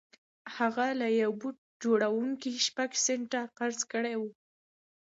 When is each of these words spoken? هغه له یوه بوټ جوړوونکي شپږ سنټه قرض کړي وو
هغه 0.55 0.85
له 0.99 1.07
یوه 1.21 1.35
بوټ 1.39 1.57
جوړوونکي 1.83 2.51
شپږ 2.67 2.89
سنټه 3.05 3.41
قرض 3.57 3.79
کړي 3.91 4.13
وو 4.17 4.29